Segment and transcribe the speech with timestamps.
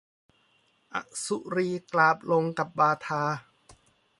[0.93, 0.95] อ
[1.25, 3.23] สุรีกราบลงกับบาทา